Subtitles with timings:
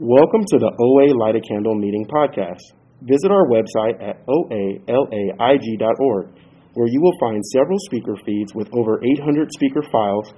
[0.00, 2.72] Welcome to the OA Light a Candle Meeting podcast.
[3.04, 6.24] Visit our website at oalaig.org,
[6.72, 10.32] where you will find several speaker feeds with over 800 speaker files,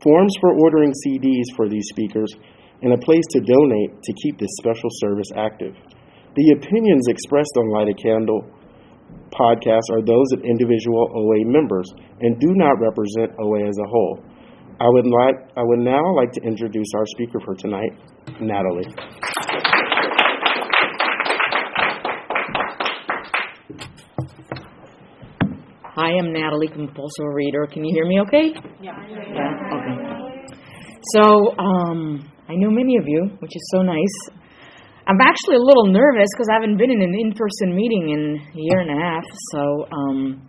[0.00, 2.32] forms for ordering CDs for these speakers,
[2.80, 5.76] and a place to donate to keep this special service active.
[6.32, 8.48] The opinions expressed on Light a Candle
[9.28, 11.92] podcasts are those of individual OA members
[12.24, 14.24] and do not represent OA as a whole.
[14.82, 17.92] I would like I would now like to introduce our speaker for tonight,
[18.40, 18.90] Natalie.
[25.94, 27.68] Hi, I'm Natalie, compulsive reader.
[27.70, 28.58] Can you hear me okay?
[28.82, 28.90] Yeah.
[29.06, 30.52] Yeah, okay.
[31.14, 34.16] So, um, I know many of you, which is so nice.
[35.06, 38.58] I'm actually a little nervous because I haven't been in an in-person meeting in a
[38.58, 39.22] year and a half.
[39.52, 40.48] So, um,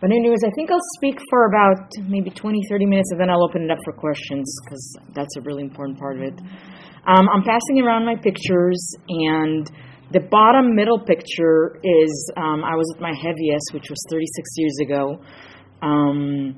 [0.00, 3.44] but anyways, I think I'll speak for about maybe 20, 30 minutes, and then I'll
[3.44, 6.40] open it up for questions because that's a really important part of it.
[7.06, 9.70] Um, I'm passing around my pictures, and
[10.12, 14.76] the bottom middle picture is um, I was at my heaviest, which was 36 years
[14.82, 15.20] ago,
[15.82, 16.56] um,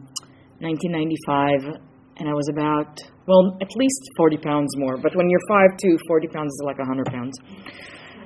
[0.62, 1.82] 1995,
[2.18, 4.96] and I was about well at least 40 pounds more.
[4.96, 7.34] But when you're 5'2", 40 pounds is like 100 pounds.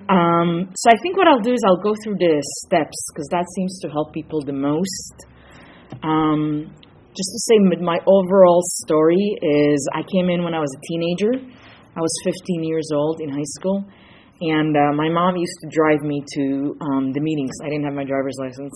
[0.09, 3.45] Um, so I think what I'll do is I'll go through the steps because that
[3.57, 5.27] seems to help people the most.
[6.03, 6.73] Um,
[7.17, 11.33] just to say, my overall story is I came in when I was a teenager.
[11.97, 13.85] I was 15 years old in high school,
[14.43, 17.53] and uh, my mom used to drive me to um, the meetings.
[17.65, 18.75] I didn't have my driver's license,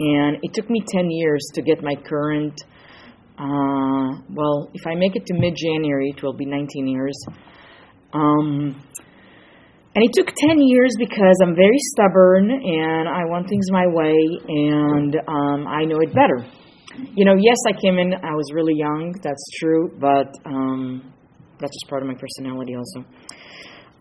[0.00, 2.58] and it took me 10 years to get my current.
[3.38, 7.18] Uh, well, if I make it to mid-January, it will be 19 years.
[8.14, 8.80] Um,
[9.94, 14.16] and it took 10 years because I'm very stubborn and I want things my way
[14.48, 16.44] and um, I know it better.
[17.14, 21.12] You know, yes, I came in, I was really young, that's true, but um,
[21.60, 23.06] that's just part of my personality also.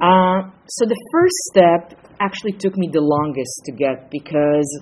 [0.01, 4.81] Uh, so the first step actually took me the longest to get because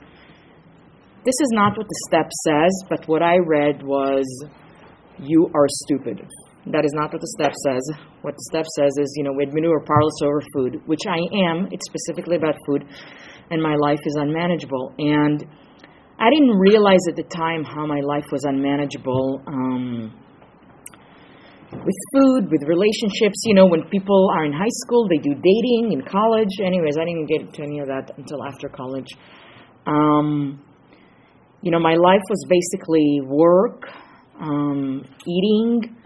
[1.25, 4.25] this is not what the step says, but what I read was,
[5.19, 6.25] you are stupid.
[6.69, 7.81] That is not what the step says.
[8.21, 11.17] What the step says is, you know, with manure powerless over food, which I
[11.49, 11.65] am.
[11.71, 12.85] It's specifically about food,
[13.49, 14.93] and my life is unmanageable.
[14.99, 15.41] And
[16.21, 20.13] I didn't realize at the time how my life was unmanageable um,
[21.73, 23.41] with food, with relationships.
[23.49, 26.61] You know, when people are in high school, they do dating in college.
[26.61, 29.09] Anyways, I didn't get to any of that until after college.
[29.87, 30.61] Um,
[31.63, 33.89] you know, my life was basically work,
[34.39, 35.97] um, eating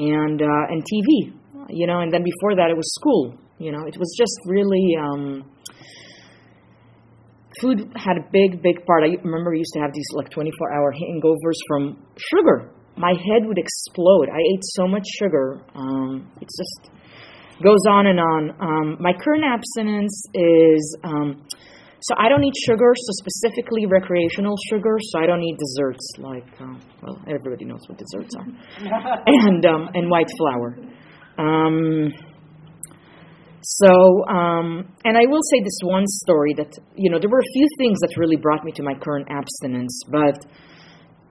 [0.00, 1.32] and uh, and TV,
[1.68, 3.36] you know, and then before that it was school.
[3.58, 5.44] You know, it was just really um,
[7.60, 9.04] food had a big, big part.
[9.04, 12.72] I remember we used to have these like 24-hour hangovers from sugar.
[12.96, 14.28] My head would explode.
[14.32, 15.60] I ate so much sugar.
[15.74, 16.90] Um, it just
[17.62, 18.50] goes on and on.
[18.60, 20.98] Um, my current abstinence is.
[21.04, 21.46] Um,
[22.02, 24.96] so I don't eat sugar, so specifically recreational sugar.
[25.00, 28.46] So I don't eat desserts like, uh, well, everybody knows what desserts are,
[29.26, 30.76] and um, and white flour.
[31.38, 32.12] Um,
[33.62, 37.52] so um, and I will say this one story that you know there were a
[37.52, 40.46] few things that really brought me to my current abstinence, but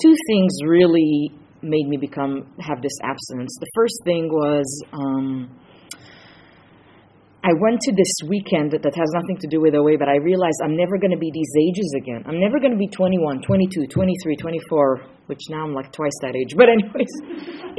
[0.02, 1.32] two things really
[1.62, 3.58] made me become have this abstinence.
[3.60, 4.84] The first thing was.
[7.40, 10.60] I went to this weekend that, has nothing to do with OA, but I realized
[10.60, 12.24] I'm never going to be these ages again.
[12.28, 16.36] I'm never going to be 21, 22, 23, 24, which now I'm like twice that
[16.36, 16.52] age.
[16.60, 17.14] But, anyways,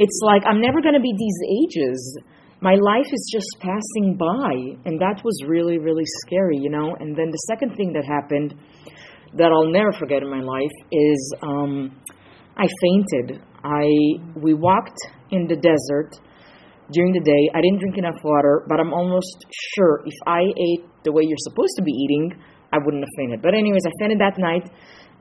[0.01, 2.17] it's like I'm never going to be these ages.
[2.61, 4.81] My life is just passing by.
[4.89, 6.97] And that was really, really scary, you know?
[6.99, 8.55] And then the second thing that happened
[9.37, 12.01] that I'll never forget in my life is um,
[12.57, 13.45] I fainted.
[13.63, 13.85] I,
[14.41, 14.97] we walked
[15.29, 16.17] in the desert
[16.93, 17.43] during the day.
[17.53, 21.45] I didn't drink enough water, but I'm almost sure if I ate the way you're
[21.47, 22.31] supposed to be eating,
[22.73, 23.41] I wouldn't have fainted.
[23.41, 24.69] But anyways, I fainted that night,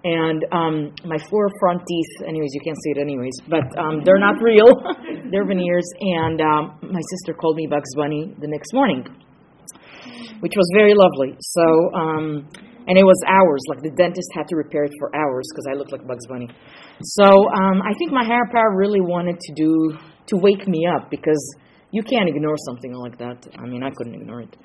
[0.04, 2.28] and um, my four front teeth.
[2.28, 4.68] Anyways, you can't see it anyways, but um, they're not real.
[5.30, 5.86] they're veneers.
[6.00, 9.04] And um, my sister called me Bugs Bunny the next morning,
[10.40, 11.36] which was very lovely.
[11.40, 11.64] So.
[11.94, 12.48] Um,
[12.86, 13.60] and it was hours.
[13.68, 16.48] Like the dentist had to repair it for hours because I looked like Bugs Bunny.
[17.02, 19.94] So um, I think my hair power really wanted to do
[20.26, 21.56] to wake me up because
[21.90, 23.46] you can't ignore something like that.
[23.58, 24.56] I mean, I couldn't ignore it.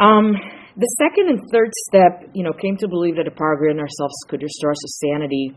[0.00, 0.32] Um,
[0.76, 3.80] the second and third step, you know, came to believe that a power grid in
[3.80, 5.56] ourselves could restore us to sanity.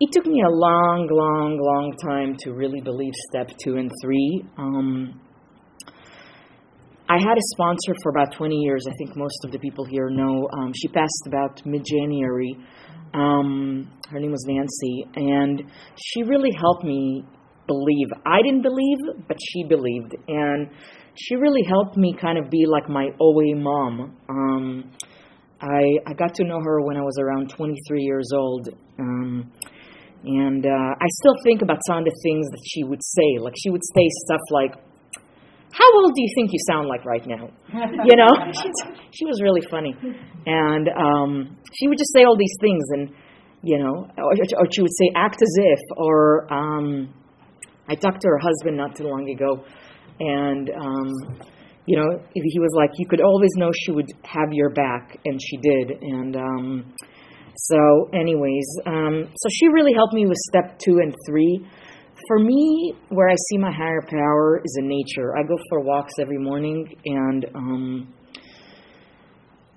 [0.00, 4.44] It took me a long, long, long time to really believe step two and three.
[4.56, 5.20] Um,
[7.10, 8.84] I had a sponsor for about 20 years.
[8.88, 10.48] I think most of the people here know.
[10.52, 12.56] Um, she passed about mid January.
[13.14, 17.24] Um, her name was Nancy, and she really helped me
[17.68, 18.08] believe.
[18.26, 18.98] I didn't believe,
[19.28, 20.68] but she believed, and
[21.14, 24.16] she really helped me kind of be like my OA mom.
[24.28, 24.90] Um,
[25.60, 28.68] I I got to know her when I was around 23 years old.
[28.98, 29.52] Um,
[30.24, 33.38] and uh, I still think about some of the things that she would say.
[33.40, 34.74] Like she would say stuff like,
[35.72, 37.50] "How old do you think you sound like right now?"
[38.04, 38.32] you know,
[39.12, 39.94] she was really funny,
[40.46, 43.10] and um, she would just say all these things, and
[43.62, 47.14] you know, or, or she would say, "Act as if," or um,
[47.88, 49.64] I talked to her husband not too long ago,
[50.20, 51.40] and um,
[51.86, 55.40] you know, he was like, "You could always know she would have your back," and
[55.42, 56.36] she did, and.
[56.36, 56.94] Um,
[57.60, 61.66] so, anyways, um, so she really helped me with step two and three.
[62.28, 65.36] For me, where I see my higher power is in nature.
[65.36, 68.14] I go for walks every morning, and um,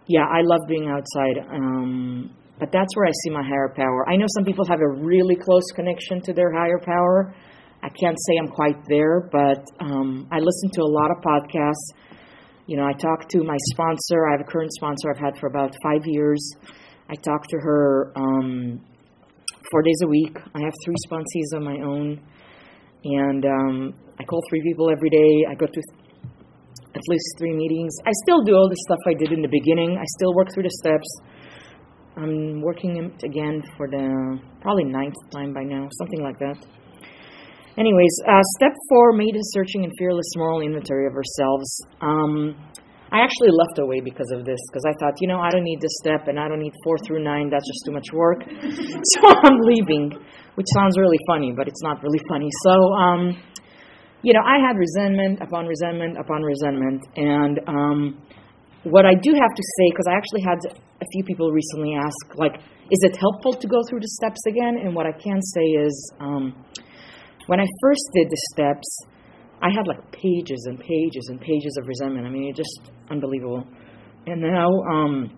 [0.07, 1.47] yeah, I love being outside.
[1.51, 4.07] Um, but that's where I see my higher power.
[4.07, 7.33] I know some people have a really close connection to their higher power.
[7.83, 11.97] I can't say I'm quite there, but um, I listen to a lot of podcasts.
[12.67, 14.27] You know, I talk to my sponsor.
[14.27, 16.39] I have a current sponsor I've had for about five years.
[17.09, 18.79] I talk to her um,
[19.71, 20.37] four days a week.
[20.53, 22.21] I have three sponsees of my own,
[23.03, 25.45] and um, I call three people every day.
[25.49, 25.81] I go to
[26.93, 27.95] at least three meetings.
[28.05, 29.97] I still do all the stuff I did in the beginning.
[29.97, 31.07] I still work through the steps.
[32.15, 36.57] I'm working again for the probably ninth time by now, something like that.
[37.81, 41.65] Anyways, uh, step four: maiden searching and fearless moral inventory of ourselves.
[41.99, 42.53] Um,
[43.11, 45.81] I actually left away because of this, because I thought, you know, I don't need
[45.81, 48.45] this step and I don't need four through nine, that's just too much work.
[49.17, 50.13] so I'm leaving,
[50.55, 52.47] which sounds really funny, but it's not really funny.
[52.63, 53.21] So, um,
[54.21, 57.01] you know, I had resentment upon resentment upon resentment.
[57.17, 58.21] And um,
[58.83, 60.59] what I do have to say, because I actually had
[61.01, 62.61] a few people recently ask, like,
[62.91, 64.77] is it helpful to go through the steps again?
[64.83, 66.53] And what I can say is, um,
[67.51, 68.87] when I first did the steps,
[69.61, 72.25] I had like pages and pages and pages of resentment.
[72.25, 73.67] I mean, it's just unbelievable.
[74.25, 75.37] And now um,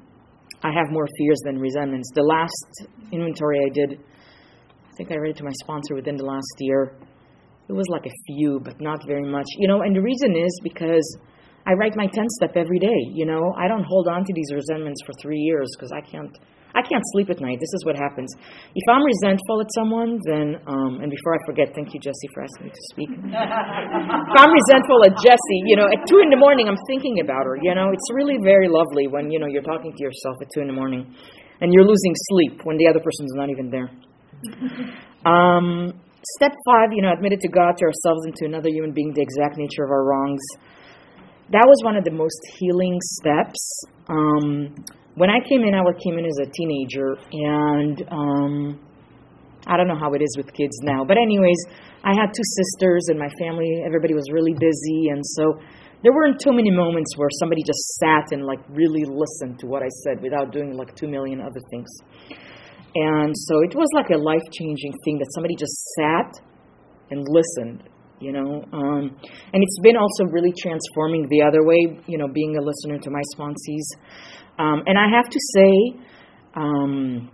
[0.61, 2.07] I have more fears than resentments.
[2.13, 6.23] The last inventory I did, I think I read it to my sponsor within the
[6.23, 6.95] last year.
[7.67, 9.47] It was like a few, but not very much.
[9.57, 11.17] You know, and the reason is because
[11.65, 13.09] I write my 10 step every day.
[13.11, 16.37] You know, I don't hold on to these resentments for three years because I can't
[16.73, 17.61] I can't sleep at night.
[17.61, 18.33] This is what happens.
[18.73, 22.41] If I'm resentful at someone, then, um, and before I forget, thank you, Jesse, for
[22.41, 23.09] asking me to speak.
[23.13, 27.45] if I'm resentful at Jesse, you know, at 2 in the morning, I'm thinking about
[27.45, 27.61] her.
[27.61, 30.61] You know, it's really very lovely when, you know, you're talking to yourself at 2
[30.61, 31.05] in the morning
[31.61, 33.89] and you're losing sleep when the other person's not even there.
[35.25, 35.93] Um,
[36.35, 39.21] step five, you know, admitted to God, to ourselves, and to another human being the
[39.21, 40.41] exact nature of our wrongs.
[41.51, 43.85] That was one of the most healing steps.
[44.09, 44.75] Um,
[45.15, 48.79] when I came in, I came in as a teenager, and um,
[49.67, 51.05] I don't know how it is with kids now.
[51.05, 51.65] But, anyways,
[52.03, 55.59] I had two sisters, and my family, everybody was really busy, and so
[56.03, 59.81] there weren't too many moments where somebody just sat and like really listened to what
[59.81, 61.87] I said without doing like two million other things.
[62.95, 66.41] And so it was like a life changing thing that somebody just sat
[67.09, 67.89] and listened,
[68.19, 68.65] you know.
[68.73, 69.15] Um,
[69.53, 73.09] and it's been also really transforming the other way, you know, being a listener to
[73.09, 73.87] my sponsees.
[74.59, 75.99] Um, and I have to say
[76.55, 77.31] um,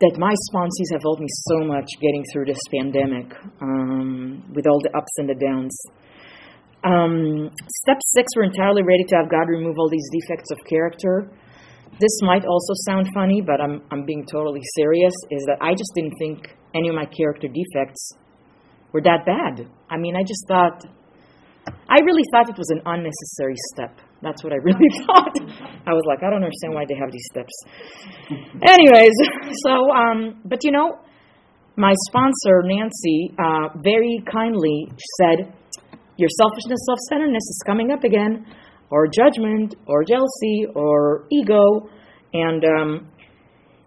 [0.00, 4.80] that my sponsors have helped me so much getting through this pandemic um, with all
[4.82, 5.76] the ups and the downs.
[6.84, 7.50] Um,
[7.82, 11.28] step six, we're entirely ready to have God remove all these defects of character.
[11.98, 15.12] This might also sound funny, but I'm, I'm being totally serious.
[15.30, 18.12] Is that I just didn't think any of my character defects
[18.92, 19.68] were that bad.
[19.90, 20.84] I mean, I just thought,
[21.66, 23.98] I really thought it was an unnecessary step.
[24.22, 25.34] That's what I really thought.
[25.86, 27.54] I was like, I don't understand why they have these steps.
[28.66, 29.14] Anyways,
[29.64, 30.98] so, um, but you know,
[31.76, 35.54] my sponsor, Nancy, uh, very kindly said,
[36.16, 38.46] Your selfishness, self centeredness is coming up again,
[38.90, 41.88] or judgment, or jealousy, or ego.
[42.34, 43.08] And, um,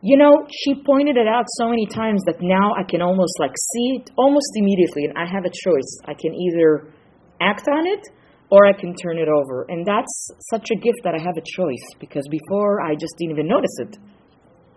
[0.02, 3.54] you know, she pointed it out so many times that now I can almost like
[3.74, 6.00] see it almost immediately, and I have a choice.
[6.06, 6.94] I can either
[7.42, 8.08] act on it
[8.52, 9.66] or I can turn it over.
[9.70, 13.32] And that's such a gift that I have a choice because before I just didn't
[13.32, 13.98] even notice it,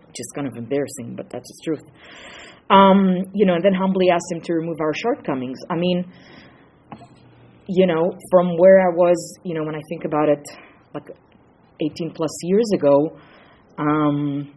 [0.07, 1.83] which is kind of embarrassing, but that's the truth.
[2.69, 5.59] Um, you know, and then humbly asked him to remove our shortcomings.
[5.69, 6.11] I mean,
[7.67, 10.47] you know, from where I was, you know, when I think about it,
[10.93, 11.09] like
[11.81, 13.19] 18 plus years ago,
[13.77, 14.53] um,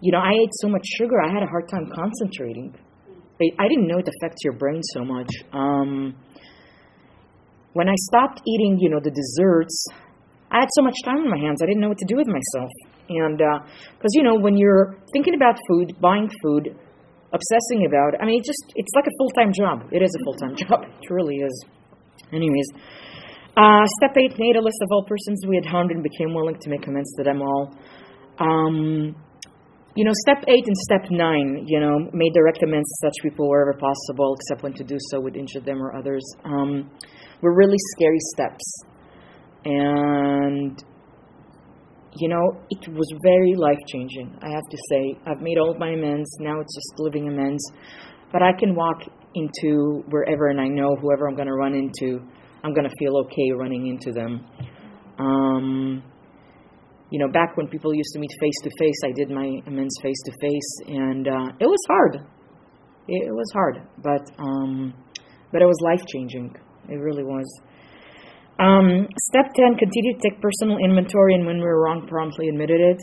[0.00, 2.74] you know, I ate so much sugar, I had a hard time concentrating.
[3.42, 5.28] I, I didn't know it affects your brain so much.
[5.52, 6.14] Um,
[7.72, 9.86] when I stopped eating, you know, the desserts,
[10.50, 12.26] I had so much time on my hands, I didn't know what to do with
[12.26, 12.70] myself.
[13.08, 16.76] And because, uh, you know, when you're thinking about food, buying food,
[17.32, 18.18] obsessing about.
[18.20, 19.88] I mean, it just it's like a full time job.
[19.92, 20.84] It is a full time job.
[20.84, 21.64] It truly is.
[22.32, 22.66] Anyways,
[23.56, 26.58] uh, step eight made a list of all persons we had harmed and became willing
[26.58, 27.74] to make amends to them all.
[28.38, 29.14] Um,
[29.96, 33.48] you know, step eight and step nine, you know, made direct amends to such people
[33.48, 36.88] wherever possible, except when to do so would injure them or others, um,
[37.42, 38.82] were really scary steps.
[39.64, 40.82] And,
[42.16, 45.18] you know, it was very life changing, I have to say.
[45.26, 47.62] I've made all my amends, now it's just living amends.
[48.32, 49.02] But I can walk
[49.34, 52.20] into wherever and I know whoever I'm going to run into,
[52.64, 54.44] I'm going to feel okay running into them.
[55.18, 56.02] Um,
[57.10, 59.94] you know, back when people used to meet face to face, I did my amends
[60.02, 62.16] face to face, and uh, it was hard.
[63.08, 64.94] It, it, was hard, but um,
[65.52, 66.54] but it was life changing.
[66.90, 67.46] It really was.
[68.58, 72.80] Um, step ten: continue to take personal inventory, and when we were wrong, promptly admitted
[72.80, 73.02] it.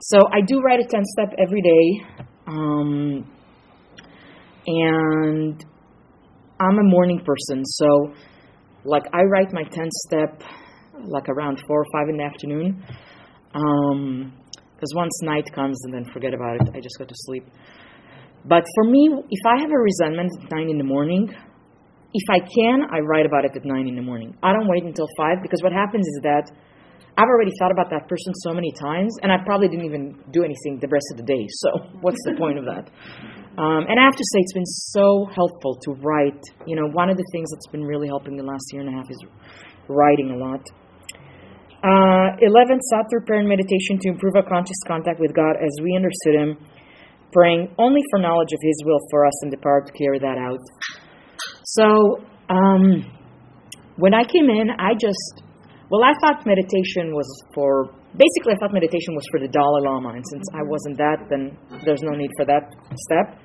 [0.00, 3.26] So I do write a ten step every day, um,
[4.66, 5.64] and
[6.60, 8.12] I'm a morning person, so
[8.84, 10.42] like I write my ten step
[11.04, 12.84] like around four or five in the afternoon.
[13.52, 16.68] Because um, once night comes, and then forget about it.
[16.74, 17.44] I just go to sleep.
[18.44, 21.32] But for me, if I have a resentment at nine in the morning,
[22.14, 24.36] if I can, I write about it at nine in the morning.
[24.42, 26.50] I don't wait until five because what happens is that
[27.16, 30.44] I've already thought about that person so many times, and I probably didn't even do
[30.44, 31.44] anything the rest of the day.
[31.60, 31.68] So
[32.00, 32.88] what's the point of that?
[33.60, 36.40] Um, and I have to say, it's been so helpful to write.
[36.64, 38.96] You know, one of the things that's been really helping the last year and a
[38.96, 39.20] half is
[39.88, 40.64] writing a lot.
[41.84, 45.72] Uh, 11, sought through prayer and meditation to improve our conscious contact with God as
[45.82, 46.56] we understood Him,
[47.32, 50.38] praying only for knowledge of His will for us and the power to carry that
[50.38, 50.62] out.
[51.76, 53.00] So, um,
[53.96, 55.42] when I came in, I just,
[55.88, 60.10] well, I thought meditation was for, basically, I thought meditation was for the Dalai Lama,
[60.10, 62.74] and since I wasn't that, then there's no need for that
[63.08, 63.40] step.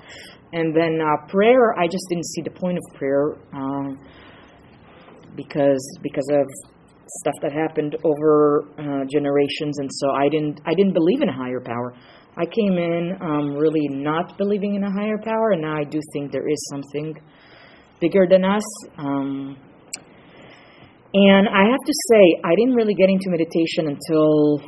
[0.51, 3.97] And then uh, prayer, I just didn't see the point of prayer um,
[5.35, 6.45] because because of
[7.23, 11.35] stuff that happened over uh, generations, and so I didn't I didn't believe in a
[11.35, 11.93] higher power.
[12.37, 15.99] I came in um, really not believing in a higher power, and now I do
[16.13, 17.15] think there is something
[17.99, 18.63] bigger than us.
[18.97, 19.57] Um,
[21.13, 24.61] and I have to say, I didn't really get into meditation until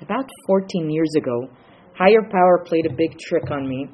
[0.00, 1.48] about 14 years ago.
[1.96, 3.86] Higher power played a big trick on me.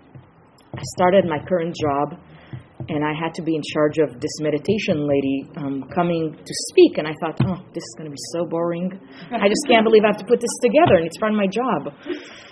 [0.75, 2.21] I started my current job
[2.88, 6.99] and I had to be in charge of this meditation lady um, coming to speak.
[6.99, 8.93] And I thought, oh, this is going to be so boring.
[9.33, 11.47] I just can't believe I have to put this together, and it's part of my
[11.47, 11.95] job.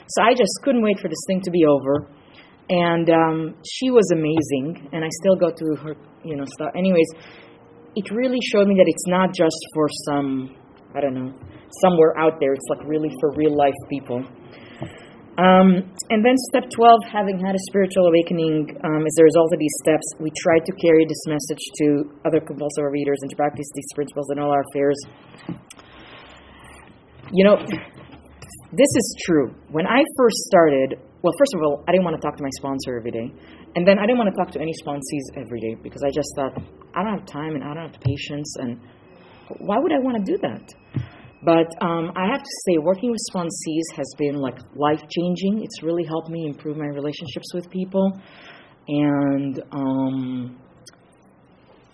[0.09, 2.09] So I just couldn't wait for this thing to be over.
[2.73, 5.93] And um, she was amazing, and I still go to her,
[6.25, 6.73] you know, stuff.
[6.75, 7.05] Anyways,
[7.97, 10.57] it really showed me that it's not just for some,
[10.97, 11.37] I don't know,
[11.85, 12.55] somewhere out there.
[12.55, 14.25] It's like really for real life people.
[15.37, 19.61] Um, and then step 12, having had a spiritual awakening um, as a result of
[19.61, 23.69] these steps, we try to carry this message to other compulsive readers and to practice
[23.75, 24.97] these principles in all our affairs.
[27.33, 27.57] You know,
[28.73, 29.53] this is true.
[29.69, 32.51] When I first started, well, first of all, I didn't want to talk to my
[32.59, 33.33] sponsor every day.
[33.77, 36.29] And then I didn't want to talk to any sponsees every day because I just
[36.35, 36.53] thought,
[36.95, 38.57] I don't have time and I don't have the patience.
[38.59, 38.81] And
[39.59, 40.67] why would I want to do that?
[41.45, 45.63] But um, I have to say, working with sponsees has been like life changing.
[45.63, 48.21] It's really helped me improve my relationships with people
[48.89, 50.59] and um,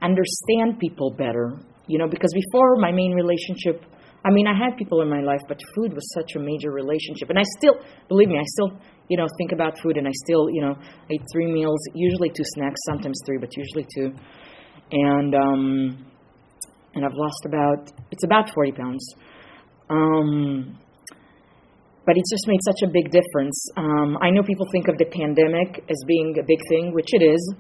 [0.02, 1.52] understand people better.
[1.86, 3.84] You know, because before my main relationship,
[4.24, 7.30] I mean, I had people in my life, but food was such a major relationship.
[7.30, 7.74] And I still,
[8.08, 8.78] believe me, I still,
[9.08, 12.28] you know, think about food and I still, you know, I eat three meals, usually
[12.28, 14.12] two snacks, sometimes three, but usually two.
[14.92, 16.06] And, um,
[16.94, 19.14] and I've lost about, it's about 40 pounds.
[19.90, 20.78] Um,
[22.04, 23.68] but it's just made such a big difference.
[23.76, 27.22] Um, I know people think of the pandemic as being a big thing, which it
[27.22, 27.54] is.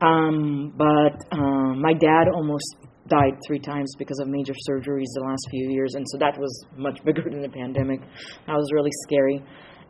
[0.00, 2.76] Um, but uh, my dad almost
[3.08, 6.64] died three times because of major surgeries the last few years, and so that was
[6.76, 8.00] much bigger than the pandemic.
[8.46, 9.42] That was really scary.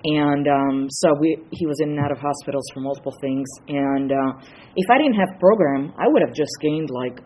[0.04, 3.47] And um, so we, he was in and out of hospitals for multiple things.
[3.68, 4.32] And uh,
[4.75, 7.21] if I didn't have program, I would have just gained like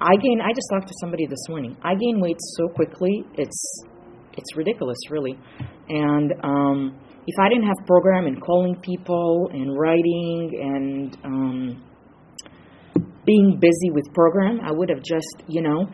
[0.00, 0.40] I gain.
[0.40, 1.76] I just talked to somebody this morning.
[1.82, 3.22] I gain weight so quickly.
[3.34, 3.84] It's
[4.32, 5.38] it's ridiculous, really.
[5.90, 11.84] And um, if I didn't have program and calling people and writing and um,
[13.26, 15.86] being busy with program, I would have just you know,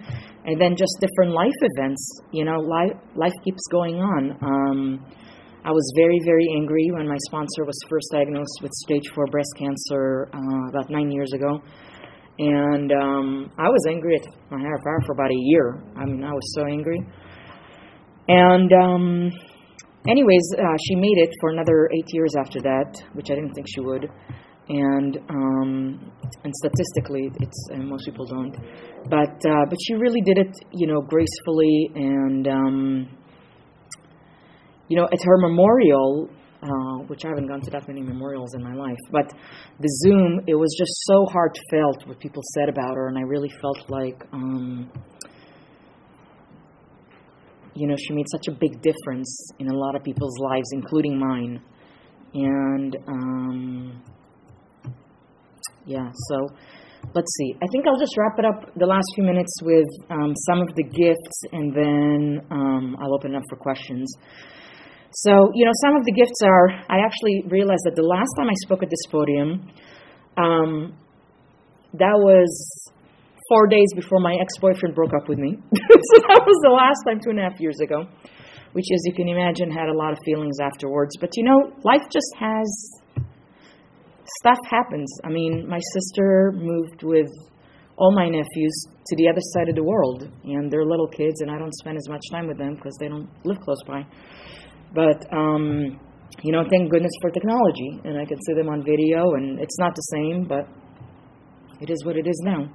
[0.45, 2.21] and then just different life events.
[2.31, 4.39] You know, life life keeps going on.
[4.41, 5.05] Um,
[5.67, 9.51] I was very, very angry when my sponsor was first diagnosed with stage four breast
[9.59, 11.61] cancer uh, about nine years ago.
[12.39, 15.83] And um, I was angry at my higher power for about a year.
[15.97, 17.01] I mean, I was so angry.
[18.29, 19.33] And um,
[20.09, 23.67] anyways, uh, she made it for another eight years after that, which I didn't think
[23.75, 24.09] she would.
[24.69, 26.13] And um,
[26.45, 28.55] and statistically, it's and most people don't.
[29.11, 32.47] But uh, but she really did it, you know, gracefully and.
[32.47, 33.16] Um,
[34.89, 36.29] you know, at her memorial,
[36.63, 39.33] uh, which I haven't gone to that many memorials in my life, but
[39.81, 43.51] the Zoom, it was just so heartfelt what people said about her, and I really
[43.61, 44.91] felt like, um,
[47.75, 51.19] you know, she made such a big difference in a lot of people's lives, including
[51.19, 51.63] mine.
[52.33, 54.03] And, um,
[55.85, 56.49] yeah, so
[57.15, 57.55] let's see.
[57.63, 60.69] I think I'll just wrap it up the last few minutes with um, some of
[60.75, 64.13] the gifts, and then um, I'll open it up for questions.
[65.13, 68.49] So, you know, some of the gifts are, I actually realized that the last time
[68.51, 69.71] I spoke at this podium,
[70.37, 70.97] um,
[71.95, 72.51] that was
[73.49, 75.57] four days before my ex boyfriend broke up with me.
[75.73, 78.05] so that was the last time, two and a half years ago,
[78.73, 81.17] which, as you can imagine, had a lot of feelings afterwards.
[81.21, 82.69] But, you know, life just has,
[84.41, 85.09] stuff happens.
[85.25, 87.31] I mean, my sister moved with
[87.97, 91.51] all my nephews to the other side of the world, and they're little kids, and
[91.51, 94.05] I don't spend as much time with them because they don't live close by.
[94.95, 95.99] But um,
[96.43, 99.79] you know, thank goodness for technology, and I can see them on video, and it's
[99.79, 100.69] not the same, but
[101.81, 102.69] it is what it is now.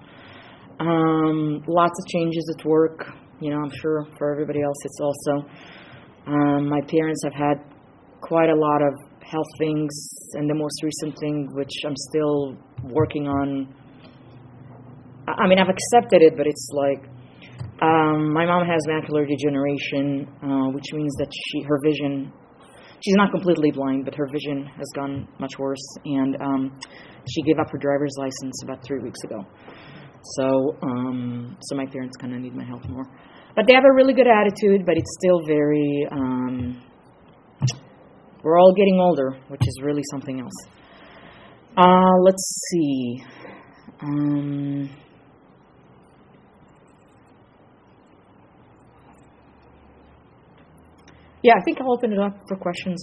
[0.79, 3.05] Um, lots of changes at work.
[3.39, 5.49] You know, I'm sure for everybody else, it's also.
[6.27, 7.57] Um, my parents have had
[8.21, 9.91] quite a lot of health things,
[10.33, 13.73] and the most recent thing, which I'm still working on.
[15.27, 17.10] I mean, I've accepted it, but it's like
[17.81, 22.31] um, my mom has macular degeneration, uh, which means that she her vision.
[23.03, 26.79] She's not completely blind, but her vision has gone much worse, and um,
[27.27, 29.43] she gave up her driver's license about three weeks ago.
[30.35, 33.05] So, um, so my parents kind of need my help more.
[33.55, 36.07] But they have a really good attitude, but it's still very.
[36.11, 36.83] Um,
[38.43, 40.67] we're all getting older, which is really something else.
[41.77, 43.23] Uh, let's see.
[51.43, 53.01] Yeah, I think I'll open it up for questions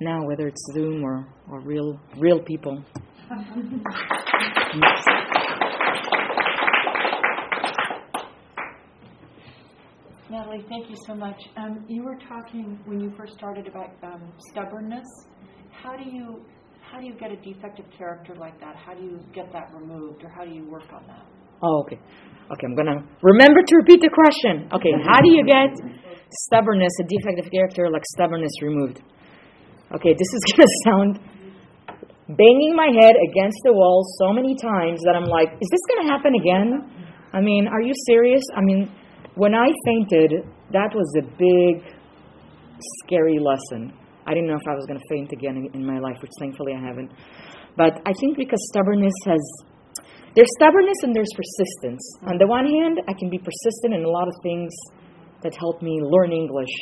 [0.00, 2.84] now, whether it's Zoom or, or real real people.
[10.30, 11.40] Natalie, thank you so much.
[11.56, 15.06] Um, you were talking when you first started about um, stubbornness.
[15.72, 16.44] How do you
[16.80, 18.76] how do you get a defective character like that?
[18.76, 21.26] How do you get that removed, or how do you work on that?
[21.60, 21.96] Oh, okay.
[21.96, 24.68] Okay, I'm gonna remember to repeat the question.
[24.72, 29.02] Okay, how do you get stubbornness, a defective character like stubbornness removed.
[29.94, 31.12] Okay, this is going to sound
[32.28, 36.06] banging my head against the wall so many times that I'm like, is this going
[36.06, 36.68] to happen again?
[37.32, 38.42] I mean, are you serious?
[38.56, 38.90] I mean,
[39.34, 41.84] when I fainted, that was a big,
[43.04, 43.92] scary lesson.
[44.26, 46.32] I didn't know if I was going to faint again in, in my life, which
[46.38, 47.12] thankfully I haven't.
[47.76, 49.40] But I think because stubbornness has
[50.34, 52.02] there's stubbornness and there's persistence.
[52.26, 54.74] On the one hand, I can be persistent in a lot of things
[55.44, 56.72] that helped me learn English,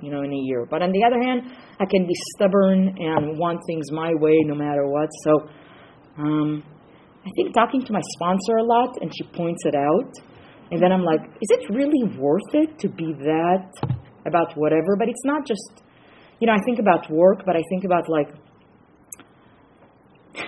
[0.00, 0.64] you know, in a year.
[0.70, 4.54] But on the other hand, I can be stubborn and want things my way no
[4.54, 5.08] matter what.
[5.24, 5.50] So
[6.16, 6.62] um,
[7.26, 10.14] I think talking to my sponsor a lot, and she points it out,
[10.70, 13.70] and then I'm like, is it really worth it to be that
[14.24, 14.96] about whatever?
[14.98, 15.82] But it's not just,
[16.40, 18.28] you know, I think about work, but I think about like,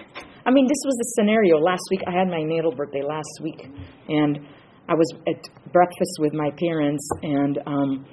[0.47, 1.59] I mean, this was the scenario.
[1.59, 3.69] Last week, I had my natal birthday last week,
[4.09, 4.39] and
[4.89, 5.41] I was at
[5.73, 8.07] breakfast with my parents, and um,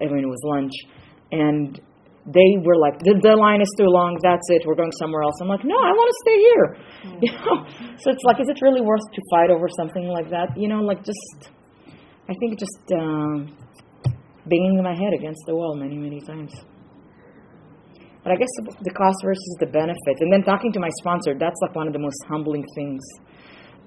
[0.00, 0.72] I mean it was lunch,
[1.32, 1.80] and
[2.26, 4.18] they were like, the, the line is too long.
[4.20, 4.62] That's it.
[4.66, 5.40] We're going somewhere else.
[5.40, 6.66] I'm like, no, I want to stay here.
[6.68, 7.18] Mm-hmm.
[7.24, 7.56] You know,
[7.96, 10.52] so it's like, is it really worth to fight over something like that?
[10.56, 11.50] You know, like just,
[12.28, 13.56] I think just um,
[14.46, 16.52] banging my head against the wall many, many times.
[18.22, 18.52] But I guess
[18.84, 21.94] the cost versus the benefit, and then talking to my sponsor, that's like one of
[21.94, 23.00] the most humbling things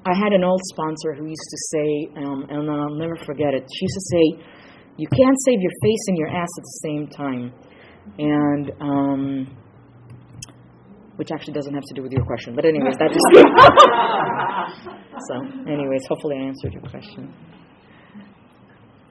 [0.05, 3.63] I had an old sponsor who used to say, um, and I'll never forget it.
[3.63, 4.35] She used to say,
[4.97, 7.53] "You can't save your face and your ass at the same time,"
[8.19, 9.47] and um,
[11.15, 12.53] which actually doesn't have to do with your question.
[12.53, 13.23] But anyways, that just.
[15.29, 15.35] so,
[15.71, 17.33] anyways, hopefully I answered your question.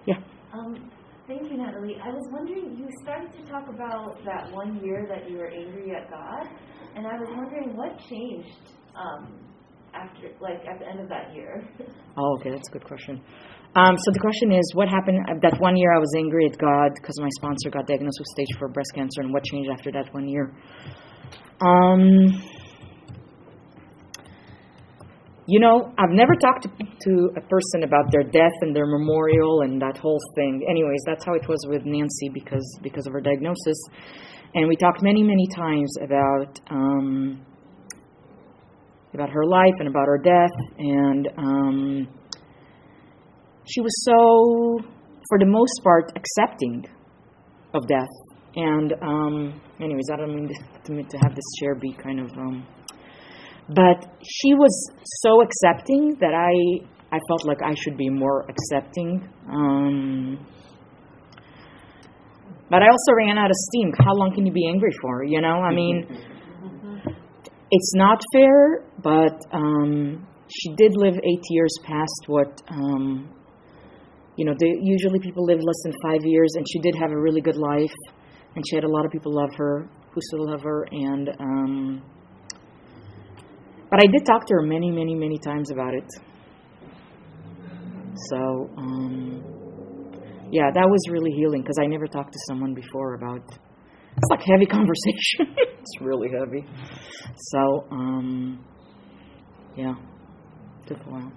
[0.06, 0.18] Yeah.
[0.52, 0.90] Um,
[1.26, 1.96] thank you, Natalie.
[2.04, 5.96] I was wondering, you started to talk about that one year that you were angry
[5.96, 6.48] at God,
[6.96, 8.74] and I was wondering what changed.
[9.94, 11.68] After, like at the end of that year?
[12.14, 13.22] Oh, okay, that's a good question.
[13.74, 16.58] Um, so the question is, what happened uh, that one year I was angry at
[16.58, 19.90] God because my sponsor got diagnosed with stage four breast cancer, and what changed after
[19.92, 20.52] that one year?
[21.64, 22.36] Um,
[25.46, 29.62] you know, I've never talked to, to a person about their death and their memorial
[29.62, 30.66] and that whole thing.
[30.68, 33.78] Anyways, that's how it was with Nancy because because of her diagnosis,
[34.54, 37.40] and we talked many many times about um,
[39.14, 42.08] about her life and about her death, and um,
[43.64, 44.88] she was so,
[45.28, 46.84] for the most part, accepting
[47.74, 48.08] of death.
[48.54, 52.30] And um, anyways, I don't mean to, to have this chair be kind of.
[52.36, 52.66] Um,
[53.68, 54.90] but she was
[55.22, 59.28] so accepting that I I felt like I should be more accepting.
[59.48, 60.46] Um,
[62.70, 63.92] but I also ran out of steam.
[63.98, 65.22] How long can you be angry for?
[65.24, 66.06] You know, I mean,
[67.70, 72.62] it's not fair, but um, she did live eight years past what.
[72.68, 73.30] Um,
[74.36, 77.42] you know, usually people live less than five years, and she did have a really
[77.42, 77.94] good life,
[78.56, 82.02] and she had a lot of people love her who still love her, and um,
[83.92, 86.10] but I did talk to her many, many, many times about it.
[88.30, 89.44] So, um,
[90.50, 93.42] yeah, that was really healing because I never talked to someone before about.
[94.16, 95.54] It's like heavy conversation.
[95.58, 96.64] it's really heavy.
[97.36, 98.64] So, um,
[99.76, 99.94] yeah,
[100.86, 101.32] took a while.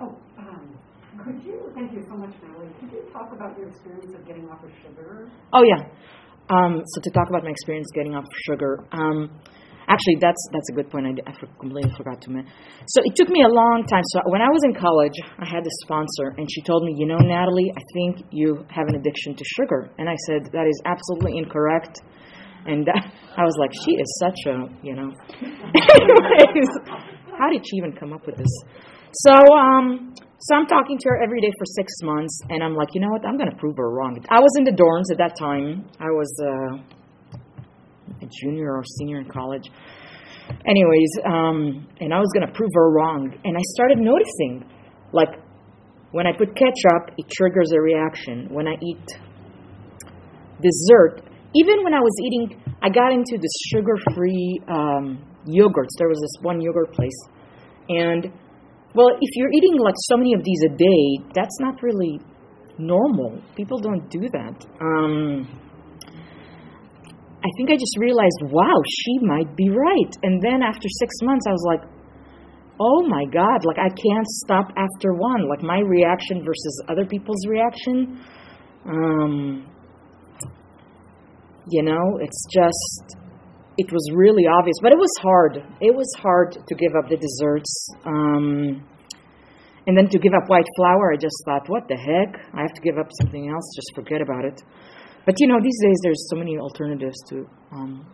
[0.00, 0.78] Oh, um,
[1.24, 1.70] could you?
[1.74, 2.72] Thank you so much, Natalie.
[2.80, 5.30] Could you talk about your experience of getting off of sugar?
[5.52, 5.88] Oh yeah.
[6.48, 8.84] Um, so to talk about my experience getting off sugar.
[8.92, 9.30] Um,
[9.90, 11.04] Actually, that's that's a good point.
[11.04, 12.52] I, I completely forgot to mention.
[12.86, 14.04] So it took me a long time.
[14.14, 17.06] So when I was in college, I had a sponsor, and she told me, "You
[17.06, 20.78] know, Natalie, I think you have an addiction to sugar." And I said, "That is
[20.86, 21.98] absolutely incorrect."
[22.66, 22.88] And
[23.36, 26.70] I was like, "She is such a, you know." Anyways,
[27.38, 28.52] how did she even come up with this?
[29.12, 32.88] So, um, so I'm talking to her every day for six months, and I'm like,
[32.94, 33.26] you know what?
[33.26, 34.18] I'm going to prove her wrong.
[34.28, 35.88] I was in the dorms at that time.
[35.98, 36.30] I was.
[36.40, 36.96] Uh,
[38.22, 39.70] a junior or senior in college.
[40.66, 43.32] Anyways, um, and I was going to prove her wrong.
[43.44, 44.68] And I started noticing,
[45.12, 45.28] like,
[46.12, 48.48] when I put ketchup, it triggers a reaction.
[48.50, 49.06] When I eat
[50.60, 51.22] dessert,
[51.54, 55.94] even when I was eating, I got into the sugar free um, yogurts.
[55.98, 57.18] There was this one yogurt place.
[57.88, 58.32] And,
[58.94, 62.20] well, if you're eating like so many of these a day, that's not really
[62.78, 63.40] normal.
[63.56, 64.66] People don't do that.
[64.80, 65.48] Um,
[67.42, 70.12] I think I just realized, wow, she might be right.
[70.22, 71.82] And then after six months, I was like,
[72.78, 75.48] oh my God, like I can't stop after one.
[75.48, 78.20] Like my reaction versus other people's reaction.
[78.86, 79.66] Um,
[81.70, 83.16] you know, it's just,
[83.78, 85.62] it was really obvious, but it was hard.
[85.80, 87.72] It was hard to give up the desserts.
[88.04, 88.86] Um,
[89.86, 92.40] and then to give up white flour, I just thought, what the heck?
[92.54, 94.62] I have to give up something else, just forget about it.
[95.26, 98.06] But you know, these days there's so many alternatives to um,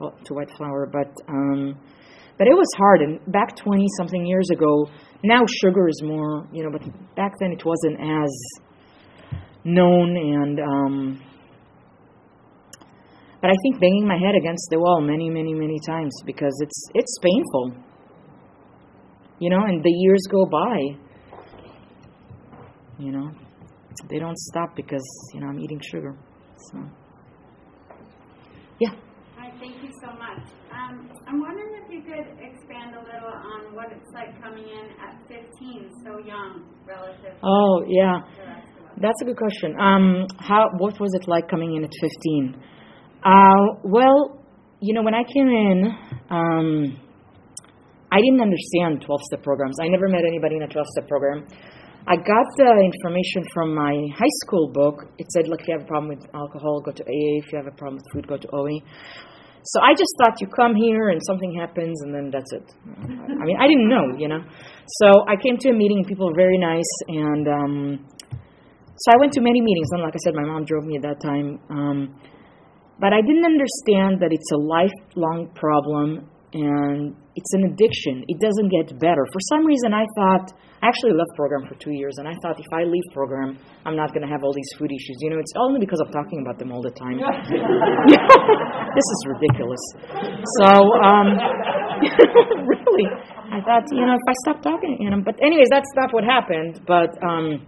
[0.00, 0.88] well, to white flour.
[0.90, 1.78] But um,
[2.38, 3.02] but it was hard.
[3.02, 4.88] And back 20 something years ago,
[5.22, 6.82] now sugar is more, you know, but
[7.14, 8.30] back then it wasn't as
[9.64, 10.16] known.
[10.16, 11.22] And um,
[13.42, 16.80] but I think banging my head against the wall many, many, many times because it's
[16.94, 17.72] it's painful.
[19.40, 20.78] You know, and the years go by.
[22.98, 23.30] You know,
[24.08, 25.02] they don't stop because
[25.34, 26.16] you know I'm eating sugar.
[26.70, 26.78] So,
[28.78, 28.94] yeah.
[29.36, 30.46] Hi, thank you so much.
[30.70, 34.90] Um, I'm wondering if you could expand a little on what it's like coming in
[35.02, 37.34] at 15, so young relative.
[37.42, 38.20] Oh yeah,
[39.00, 39.74] that's a good question.
[39.80, 42.62] Um, how what was it like coming in at 15?
[43.24, 44.38] Uh, well,
[44.80, 45.94] you know when I came in.
[46.30, 46.98] Um,
[48.12, 49.80] I didn't understand 12 step programs.
[49.80, 51.48] I never met anybody in a 12 step program.
[52.06, 55.08] I got the information from my high school book.
[55.16, 57.40] It said, look, if you have a problem with alcohol, go to AA.
[57.40, 58.84] If you have a problem with food, go to OA.
[59.64, 62.66] So I just thought you come here and something happens and then that's it.
[62.84, 64.44] I mean, I didn't know, you know.
[65.00, 66.04] So I came to a meeting.
[66.04, 68.06] People were very nice, and um,
[68.98, 69.88] so I went to many meetings.
[69.92, 71.60] And like I said, my mom drove me at that time.
[71.70, 72.18] Um,
[73.02, 78.22] but I didn't understand that it's a lifelong problem and it's an addiction.
[78.30, 79.26] It doesn't get better.
[79.34, 82.62] For some reason, I thought I actually left program for two years, and I thought
[82.62, 85.18] if I leave program, I'm not going to have all these food issues.
[85.18, 87.18] You know, it's only because I'm talking about them all the time.
[88.94, 89.82] this is ridiculous.
[90.62, 90.70] So,
[91.02, 91.42] um,
[92.70, 93.06] really,
[93.50, 95.22] I thought, you know, if I stop talking, you know.
[95.24, 96.86] But anyways, that's not what happened.
[96.86, 97.66] But um,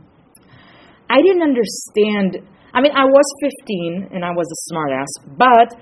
[1.11, 2.54] I didn't understand.
[2.75, 5.79] I mean, I was 15 and I was a smartass, but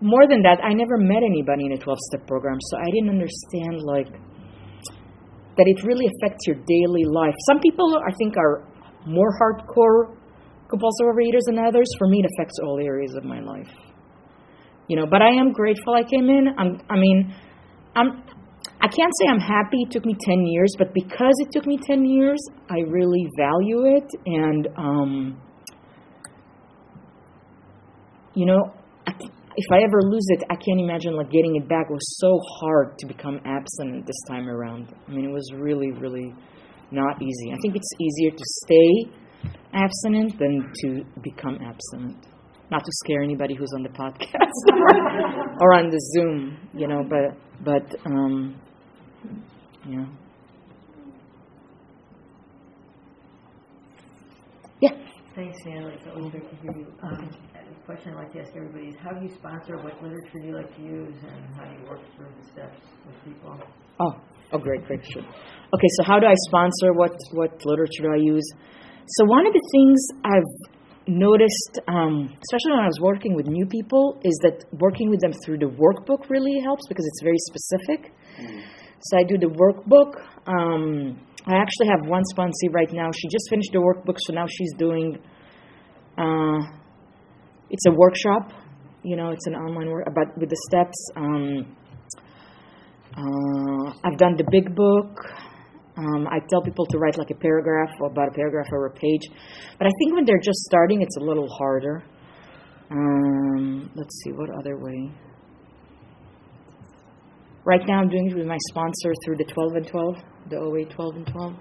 [0.00, 3.10] more than that, I never met anybody in a 12 step program, so I didn't
[3.10, 4.08] understand like
[5.58, 7.34] that it really affects your daily life.
[7.50, 8.64] Some people, I think, are
[9.06, 10.14] more hardcore
[10.70, 11.88] compulsive overeaters than others.
[11.98, 13.70] For me, it affects all areas of my life.
[14.88, 16.48] You know, but I am grateful I came in.
[16.56, 17.34] I'm, I mean,
[17.94, 18.22] I'm.
[18.80, 21.78] I can't say I'm happy it took me 10 years, but because it took me
[21.84, 22.38] 10 years,
[22.70, 24.08] I really value it.
[24.26, 25.40] And, um,
[28.38, 28.72] you know,
[29.56, 31.86] if I ever lose it, I can't imagine like getting it back.
[31.90, 34.94] It was so hard to become abstinent this time around.
[35.08, 36.32] I mean, it was really, really
[36.92, 37.50] not easy.
[37.52, 39.10] I think it's easier to stay
[39.74, 42.28] abstinent than to become abstinent.
[42.70, 44.54] Not to scare anybody who's on the podcast
[45.60, 48.54] or on the Zoom, you know, but but um,
[49.88, 50.06] yeah.
[54.80, 54.90] Yeah.
[55.34, 55.94] Thanks, Natalie.
[55.94, 56.86] It's great to hear you.
[57.02, 57.30] Um,
[57.86, 59.76] question I like to ask everybody is how do you sponsor?
[59.78, 61.14] What literature do you like to use?
[61.22, 63.58] And how do you work through the steps with people?
[64.00, 64.12] Oh,
[64.52, 65.22] oh, great, great, sure.
[65.22, 66.92] Okay, so how do I sponsor?
[66.92, 68.46] What what literature do I use?
[69.06, 70.52] So one of the things I've
[71.08, 75.32] noticed, um, especially when I was working with new people, is that working with them
[75.44, 78.12] through the workbook really helps because it's very specific.
[79.00, 80.20] So I do the workbook.
[80.46, 83.10] Um, I actually have one sponsee right now.
[83.12, 85.18] She just finished the workbook, so now she's doing.
[86.18, 86.58] Uh,
[87.70, 88.52] it's a workshop,
[89.02, 89.30] you know.
[89.30, 90.96] It's an online work, but with the steps.
[91.16, 91.76] Um,
[93.16, 95.10] uh, I've done the big book.
[95.96, 98.92] Um, I tell people to write like a paragraph, or about a paragraph or a
[98.92, 99.22] page.
[99.78, 102.04] But I think when they're just starting, it's a little harder.
[102.90, 105.12] Um, let's see, what other way?
[107.64, 110.14] Right now, I'm doing it with my sponsor through the 12 and 12,
[110.50, 111.54] the OA 12 and 12.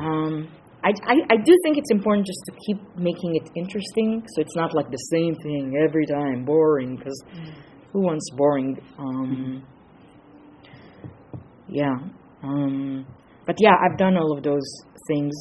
[0.00, 0.48] Um,
[0.84, 4.54] I, I, I do think it's important just to keep making it interesting, so it's
[4.54, 6.96] not like the same thing every time, boring.
[6.96, 7.20] Because
[7.92, 8.78] who wants boring?
[8.98, 9.66] Um,
[11.68, 11.94] yeah.
[12.42, 13.06] Um,
[13.44, 14.68] but yeah, I've done all of those
[15.08, 15.34] things,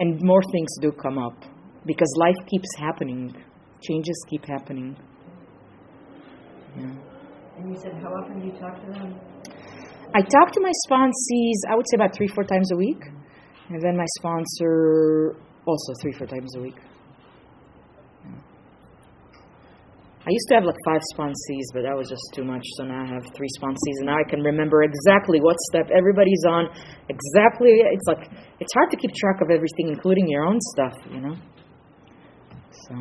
[0.00, 1.42] and more things do come up
[1.86, 3.34] because life keeps happening,
[3.80, 4.96] changes keep happening.
[6.76, 6.90] Yeah.
[7.56, 9.18] And you said how often do you talk to them?
[10.14, 13.02] I talk to my sponsees, I would say about three, four times a week.
[13.70, 16.76] And then my sponsor, also three, four times a week.
[20.26, 22.64] I used to have like five sponsees, but that was just too much.
[22.78, 26.44] So now I have three sponsees, and now I can remember exactly what step everybody's
[26.48, 26.68] on.
[27.10, 31.20] Exactly, it's like it's hard to keep track of everything, including your own stuff, you
[31.20, 31.34] know.
[32.88, 32.94] So.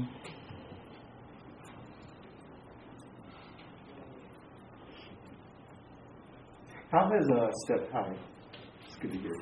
[6.91, 8.32] How has uh, step hi?
[9.03, 9.33] Good to hear.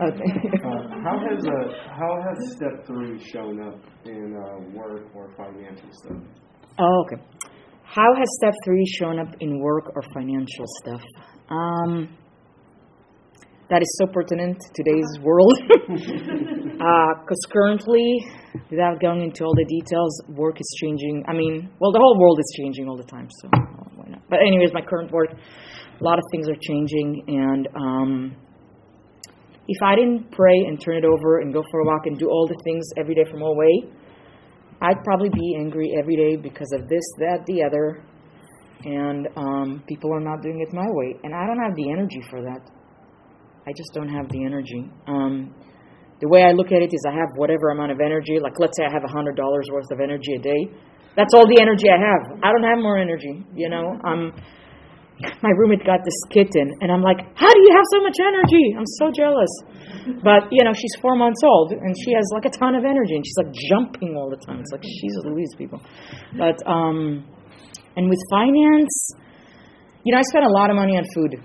[0.00, 0.24] Okay.
[0.64, 1.52] Uh, how has uh,
[1.92, 6.16] how has step three shown up in uh, work or financial stuff?
[6.78, 7.22] Oh, okay.
[7.84, 11.02] How has step three shown up in work or financial stuff?
[11.50, 12.16] Um,
[13.68, 15.54] that is so pertinent to today's world.
[16.80, 18.24] Because currently,
[18.70, 21.22] without going into all the details, work is changing.
[21.28, 23.48] I mean, well, the whole world is changing all the time, so
[23.96, 24.22] why not?
[24.30, 28.36] But, anyways, my current work, a lot of things are changing, and um,
[29.70, 32.26] if I didn't pray and turn it over and go for a walk and do
[32.28, 33.86] all the things every day from away,
[34.82, 38.02] I'd probably be angry every day because of this, that, the other,
[38.82, 42.20] and um, people are not doing it my way, and I don't have the energy
[42.30, 42.66] for that.
[43.68, 44.90] I just don't have the energy.
[45.06, 45.54] Um,
[46.20, 48.40] the way I look at it is, I have whatever amount of energy.
[48.42, 50.66] Like, let's say I have a hundred dollars worth of energy a day.
[51.14, 52.42] That's all the energy I have.
[52.42, 53.44] I don't have more energy.
[53.54, 54.32] You know, um,
[55.42, 58.64] my roommate got this kitten, and I'm like, how do you have so much energy?
[58.76, 59.52] I'm so jealous.
[60.24, 63.14] But you know, she's four months old, and she has like a ton of energy,
[63.16, 64.60] and she's like jumping all the time.
[64.60, 65.80] It's like she's Louise, people.
[66.36, 67.24] But um,
[67.96, 69.12] and with finance,
[70.04, 71.36] you know, I spent a lot of money on food.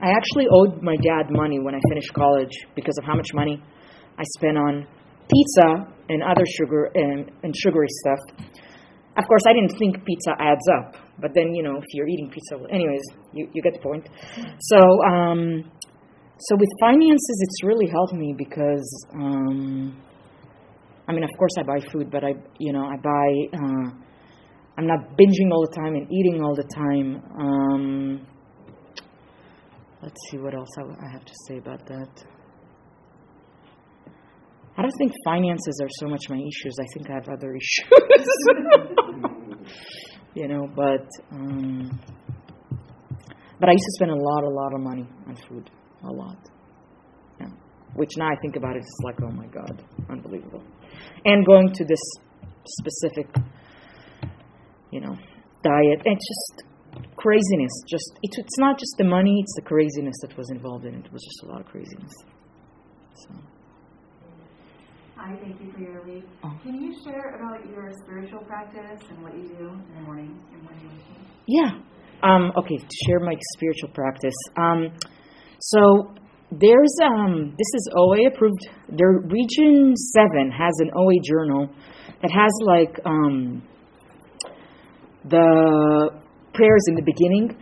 [0.00, 3.60] I actually owed my dad money when I finished college because of how much money
[4.16, 4.86] I spent on
[5.28, 8.18] pizza and other sugar and, and sugary stuff.
[9.18, 12.30] Of course, I didn't think pizza adds up, but then you know, if you're eating
[12.30, 13.02] pizza, anyways,
[13.32, 14.08] you, you get the point.
[14.60, 15.64] So, um,
[16.38, 20.00] so with finances, it's really helped me because, um,
[21.08, 23.58] I mean, of course, I buy food, but I, you know, I buy.
[23.58, 23.90] Uh,
[24.78, 27.20] I'm not binging all the time and eating all the time.
[27.36, 28.26] Um,
[30.00, 32.24] let's see what else I, I have to say about that.
[34.78, 36.76] I don't think finances are so much my issues.
[36.80, 38.28] I think I have other issues.
[40.34, 42.00] you know, but um,
[43.58, 45.68] but I used to spend a lot, a lot of money on food,
[46.04, 46.38] a lot.
[47.40, 47.48] Yeah.
[47.94, 50.62] Which now I think about it, it's like, oh my god, unbelievable.
[51.24, 52.00] And going to this
[52.64, 53.26] specific,
[54.92, 55.16] you know,
[55.64, 56.68] diet, it's just
[57.16, 57.72] craziness.
[57.90, 61.04] Just it, it's not just the money; it's the craziness that was involved in it.
[61.04, 62.12] It was just a lot of craziness.
[63.26, 63.57] So.
[65.28, 66.24] Hi, thank you for your lead.
[66.42, 66.58] Oh.
[66.62, 70.62] Can you share about your spiritual practice and what you do in the morning and
[70.62, 71.26] morning routine?
[71.46, 71.72] Yeah.
[72.22, 74.32] Um, okay, to share my spiritual practice.
[74.56, 74.88] Um,
[75.60, 76.14] so
[76.50, 78.70] there's um, this is OA approved.
[78.88, 81.68] Their Region Seven has an OA journal
[82.22, 83.62] that has like um,
[85.28, 86.08] the
[86.54, 87.54] prayers in the beginning.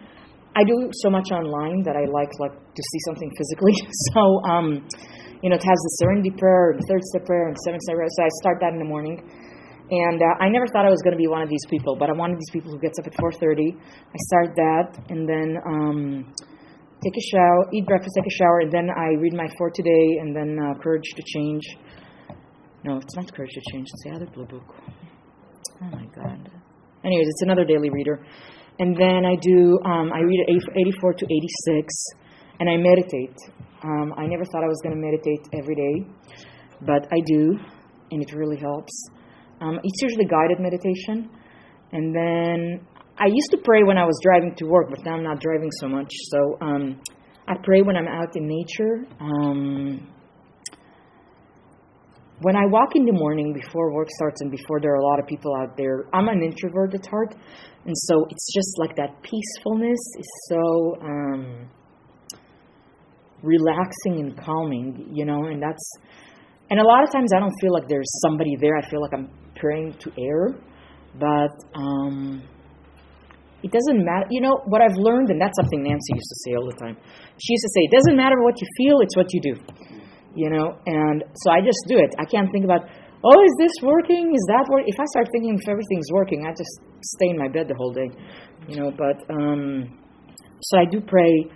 [0.55, 3.75] I do so much online that I like like to see something physically.
[4.15, 4.87] So um,
[5.43, 8.09] you know, it has the Serenity Prayer, the Third Step Prayer, and Seventh Step Prayer.
[8.11, 9.21] So I start that in the morning.
[9.91, 12.11] And uh, I never thought I was going to be one of these people, but
[12.11, 13.71] I'm one of these people who gets up at 4:30.
[13.71, 16.35] I start that, and then um,
[17.05, 20.19] take a shower, eat breakfast, take a shower, and then I read my For Today,
[20.21, 21.63] and then uh, Courage to Change.
[22.83, 23.87] No, it's not Courage to Change.
[23.87, 24.75] It's the other blue book.
[25.83, 26.51] Oh my God.
[27.05, 28.27] Anyways, it's another daily reader,
[28.81, 29.79] and then I do.
[29.85, 31.95] Um, I read 84 to 86,
[32.61, 33.37] and I meditate.
[33.83, 36.07] Um, I never thought I was going to meditate every day,
[36.83, 37.59] but I do,
[38.11, 38.93] and it really helps.
[39.61, 41.31] Um, it's usually guided meditation.
[41.93, 42.87] And then
[43.19, 45.71] I used to pray when I was driving to work, but now I'm not driving
[45.81, 46.11] so much.
[46.31, 47.01] So um,
[47.49, 49.07] I pray when I'm out in nature.
[49.21, 50.13] Um,
[52.41, 55.19] when I walk in the morning before work starts and before there are a lot
[55.19, 57.35] of people out there, I'm an introvert at heart.
[57.87, 61.69] And so it's just like that peacefulness is so um,
[63.43, 65.91] relaxing and calming, you know, and that's
[66.71, 68.77] and a lot of times I don't feel like there's somebody there.
[68.77, 70.59] I feel like I'm praying to air,
[71.15, 72.43] but um,
[73.63, 74.27] it doesn't matter.
[74.31, 76.97] You know what I've learned, and that's something Nancy used to say all the time.
[77.39, 79.55] She used to say, "It doesn't matter what you feel; it's what you do."
[80.35, 82.15] You know, and so I just do it.
[82.19, 82.83] I can't think about,
[83.23, 84.35] "Oh, is this working?
[84.35, 86.83] Is that working?" If I start thinking if everything's working, I just
[87.15, 88.11] stay in my bed the whole day.
[88.69, 89.99] You know, but um,
[90.61, 91.47] so I do pray.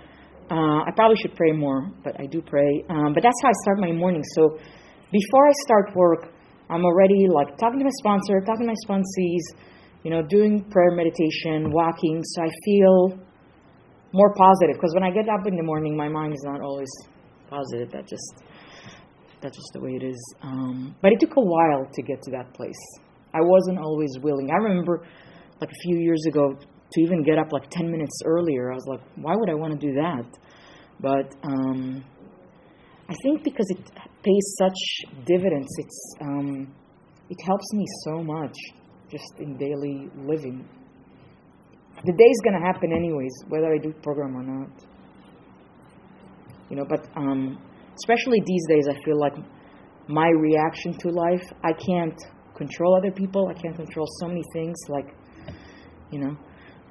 [0.51, 2.85] Uh, I probably should pray more, but I do pray.
[2.91, 4.23] Um, but that's how I start my morning.
[4.35, 4.59] So
[5.13, 6.33] before I start work,
[6.69, 9.43] I'm already like talking to my sponsor, talking to my sponsees,
[10.03, 13.19] you know, doing prayer meditation, walking, so I feel
[14.13, 14.75] more positive.
[14.75, 16.91] Because when I get up in the morning, my mind is not always
[17.49, 17.91] positive.
[17.93, 18.43] That just
[19.41, 20.35] that's just the way it is.
[20.43, 22.81] Um, but it took a while to get to that place.
[23.33, 24.51] I wasn't always willing.
[24.51, 25.07] I remember,
[25.61, 26.59] like a few years ago,
[26.93, 28.71] to even get up like ten minutes earlier.
[28.73, 30.27] I was like, why would I want to do that?
[31.01, 32.05] But um,
[33.09, 33.91] I think because it
[34.23, 36.75] pays such dividends, it's um,
[37.29, 38.57] it helps me so much
[39.11, 40.69] just in daily living.
[42.05, 44.71] The day's gonna happen anyways, whether I do program or not.
[46.71, 47.59] You know, but um,
[47.97, 49.35] especially these days, I feel like
[50.09, 52.19] my reaction to life, I can't
[52.57, 53.49] control other people.
[53.49, 54.77] I can't control so many things.
[54.89, 55.15] Like,
[56.11, 56.37] you know,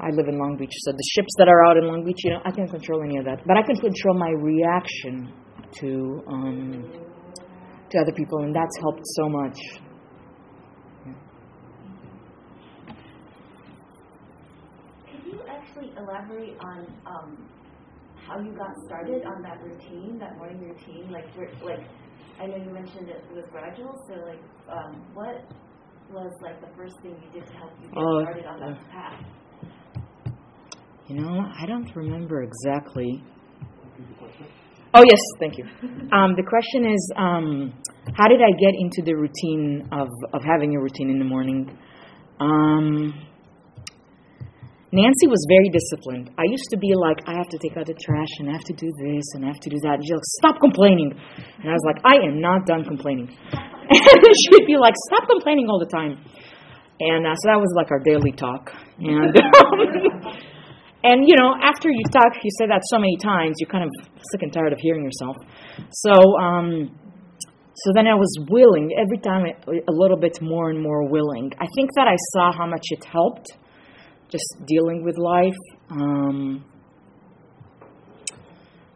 [0.02, 2.32] I live in Long Beach, so the ships that are out in Long Beach, you
[2.32, 3.46] know, I can't control any of that.
[3.46, 5.34] But I can control my reaction
[5.82, 6.84] to um,
[7.92, 9.58] to other people, and that's helped so much.
[15.12, 17.50] Could you actually elaborate on um,
[18.16, 21.12] how you got started on that routine, that morning routine?
[21.12, 21.26] Like,
[21.64, 21.84] like
[22.40, 23.94] I know you mentioned it was gradual.
[24.08, 25.44] So, like, um, what
[26.12, 28.78] was like the first thing you did to help you get Oh, started on that
[28.80, 29.26] uh, path?
[31.10, 33.24] You know, I don't remember exactly.
[34.94, 35.66] Oh yes, thank you.
[36.14, 37.74] Um, the question is, um,
[38.14, 41.66] how did I get into the routine of of having a routine in the morning?
[42.40, 43.26] Um,
[44.94, 46.30] Nancy was very disciplined.
[46.38, 48.66] I used to be like, I have to take out the trash and I have
[48.70, 49.98] to do this and I have to do that.
[49.98, 51.14] And she's like, stop complaining.
[51.62, 53.34] And I was like, I am not done complaining.
[53.90, 56.22] And she'd be like, stop complaining all the time.
[57.00, 58.70] And uh, so that was like our daily talk.
[59.00, 60.59] And um,
[61.04, 63.92] and you know, after you talk, you say that so many times, you're kind of
[64.32, 65.38] sick and tired of hearing yourself.
[65.92, 66.92] So um,
[67.84, 71.52] so then I was willing every time a little bit more and more willing.
[71.60, 73.48] I think that I saw how much it helped
[74.30, 75.56] just dealing with life.
[75.90, 76.66] Um,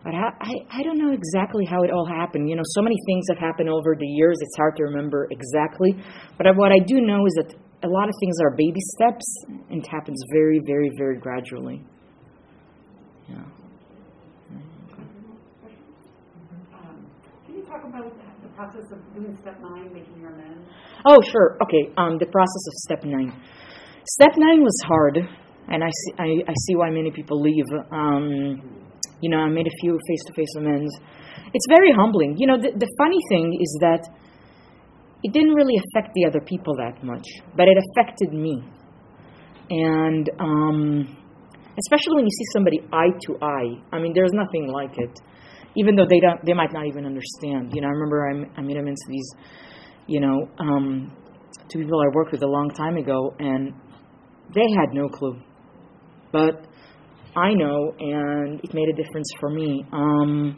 [0.03, 2.49] but I, I, I don't know exactly how it all happened.
[2.49, 5.95] You know, so many things have happened over the years, it's hard to remember exactly.
[6.37, 9.25] But what I do know is that a lot of things are baby steps,
[9.69, 11.81] and it happens very, very, very gradually.
[13.33, 13.41] Yeah.
[17.45, 20.69] Can you talk about the process of doing step nine, making your amends?
[21.05, 21.57] Oh, sure.
[21.63, 21.91] Okay.
[21.97, 23.33] Um, the process of step nine.
[24.05, 25.17] Step nine was hard,
[25.69, 27.65] and I see, I, I see why many people leave.
[27.91, 28.61] Um,
[29.21, 30.93] you know, I made a few face-to-face amends.
[31.53, 32.35] It's very humbling.
[32.37, 34.09] You know, the, the funny thing is that
[35.23, 37.25] it didn't really affect the other people that much,
[37.55, 38.61] but it affected me.
[39.69, 41.17] And um,
[41.77, 45.19] especially when you see somebody eye to eye, I mean, there's nothing like it.
[45.75, 47.71] Even though they don't, they might not even understand.
[47.73, 49.29] You know, I remember I, I made amends to these,
[50.07, 51.11] you know, um,
[51.71, 53.73] two people I worked with a long time ago, and
[54.53, 55.39] they had no clue.
[56.31, 56.67] But
[57.35, 59.83] I know, and it made a difference for me.
[59.91, 60.57] Um,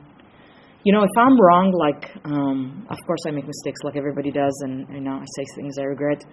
[0.84, 4.53] you know, if I'm wrong, like, um, of course I make mistakes like everybody does,
[4.61, 6.24] and you know, I say things I regret.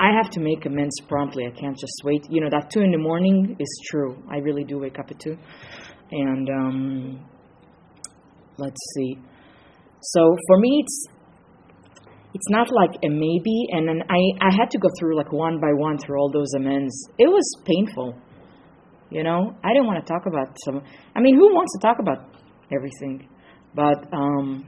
[0.00, 1.44] I have to make amends promptly.
[1.46, 2.24] I can't just wait.
[2.30, 4.16] You know, that two in the morning is true.
[4.30, 5.36] I really do wake up at two.
[6.10, 7.28] And um,
[8.56, 9.18] let's see.
[10.00, 11.06] So for me, it's
[12.32, 13.66] it's not like a maybe.
[13.72, 16.54] And then I I had to go through like one by one through all those
[16.56, 16.94] amends.
[17.18, 18.14] It was painful.
[19.10, 20.82] You know, I didn't want to talk about some.
[21.14, 22.24] I mean, who wants to talk about
[22.72, 23.28] everything?
[23.74, 24.64] But um,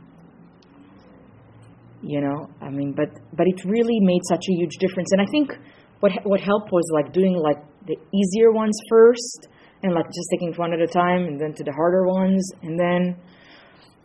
[2.02, 5.12] you know, I mean, but but it really made such a huge difference.
[5.12, 5.52] And I think
[6.00, 9.48] what what helped was like doing like the easier ones first,
[9.82, 12.78] and like just taking one at a time, and then to the harder ones, and
[12.78, 13.16] then.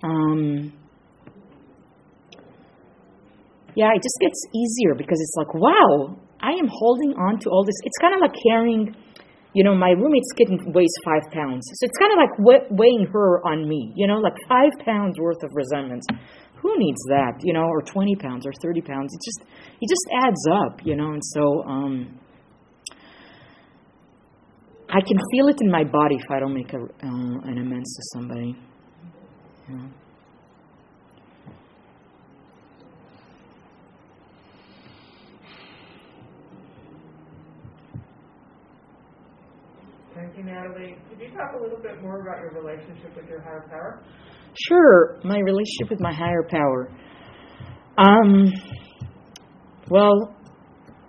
[0.04, 0.74] Um,
[3.74, 7.64] yeah, it just gets easier because it's like, wow, I am holding on to all
[7.64, 7.76] this.
[7.84, 8.96] It's kind of like carrying
[9.58, 11.66] you know, my roommate's kitten weighs five pounds.
[11.74, 15.42] So it's kind of like weighing her on me, you know, like five pounds worth
[15.42, 16.04] of resentment.
[16.62, 19.14] Who needs that, you know, or 20 pounds or 30 pounds?
[19.14, 19.42] It just,
[19.82, 22.20] it just adds up, you know, and so, um,
[24.90, 27.94] I can feel it in my body if I don't make a, uh, an amends
[27.96, 28.56] to somebody.
[29.70, 29.88] Yeah.
[40.16, 40.96] Thank you, Natalie.
[41.10, 44.02] Could you talk a little bit more about your relationship with your higher power?
[44.66, 46.90] Sure, my relationship with my higher power.
[47.98, 48.52] Um,
[49.90, 50.36] well,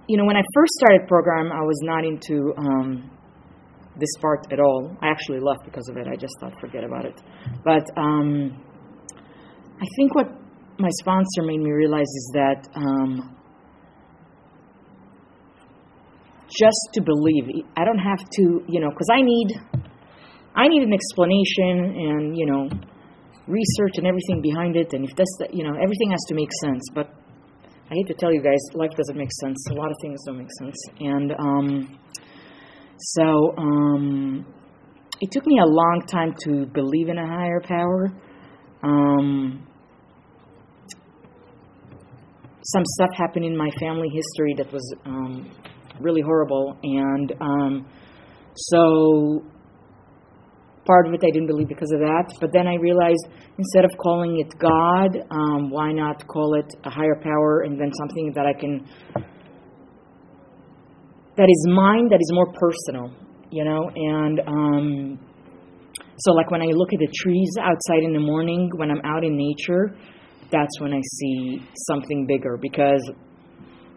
[0.07, 3.11] you know, when I first started program, I was not into um,
[3.99, 4.96] this part at all.
[5.03, 6.07] I actually left because of it.
[6.07, 7.20] I just thought, forget about it.
[7.64, 8.62] But um,
[9.80, 10.28] I think what
[10.78, 13.36] my sponsor made me realize is that um,
[16.49, 17.64] just to believe.
[17.76, 19.49] I don't have to, you know, because I need,
[20.55, 22.68] I need an explanation and you know,
[23.49, 24.92] research and everything behind it.
[24.92, 26.82] And if that's, the, you know, everything has to make sense.
[26.94, 27.09] But
[27.90, 29.57] I hate to tell you guys, life doesn't make sense.
[29.70, 30.76] A lot of things don't make sense.
[31.01, 31.99] And um,
[32.99, 34.46] so um,
[35.20, 38.12] it took me a long time to believe in a higher power.
[38.82, 39.66] Um,
[42.62, 45.51] some stuff happened in my family history that was um,
[46.01, 46.76] really horrible.
[46.82, 47.86] And um,
[48.55, 49.42] so
[50.89, 52.32] part of it I didn't believe because of that.
[52.41, 53.28] But then I realized
[53.59, 57.93] instead of calling it God, um, why not call it a higher power and then
[58.01, 58.89] something that I can,
[61.36, 63.12] that is mine, that is more personal,
[63.51, 63.91] you know?
[63.95, 65.18] And um,
[66.20, 69.22] so, like when I look at the trees outside in the morning, when I'm out
[69.22, 69.95] in nature,
[70.51, 73.05] that's when I see something bigger because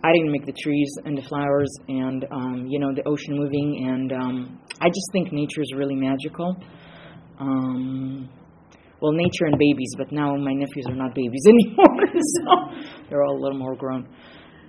[0.04, 3.88] I didn't make the trees and the flowers and um, you know the ocean moving,
[3.88, 6.56] and um, I just think nature is really magical.
[7.40, 8.30] Um,
[9.02, 13.38] well, nature and babies, but now my nephews are not babies anymore, so they're all
[13.38, 14.08] a little more grown.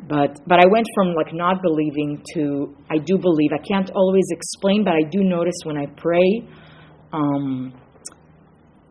[0.09, 3.51] But but I went from like not believing to I do believe.
[3.53, 6.49] I can't always explain, but I do notice when I pray.
[7.13, 7.75] Um,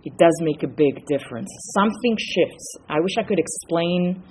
[0.03, 1.49] it does make a big difference.
[1.75, 2.75] Something shifts.
[2.89, 4.23] I wish I could explain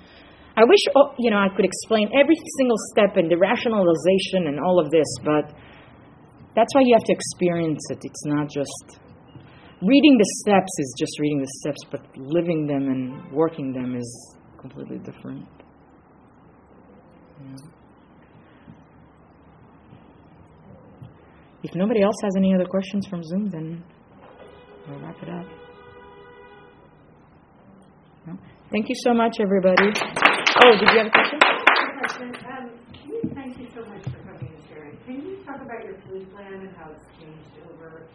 [0.57, 4.59] I wish oh, you know I could explain every single step and the rationalization and
[4.59, 5.53] all of this, but
[6.55, 7.99] that's why you have to experience it.
[8.03, 8.99] It's not just
[9.81, 14.35] reading the steps is just reading the steps, but living them and working them is
[14.59, 15.47] completely different.
[21.63, 23.83] If nobody else has any other questions from Zoom, then
[24.87, 25.45] we'll wrap it up.
[28.71, 29.91] Thank you so much, everybody.
[30.59, 31.39] Oh, did you have a question?
[32.45, 34.97] Um, can you, thank you so much for coming and sharing.
[35.05, 38.07] Can you talk about your food plan and how it's changed over?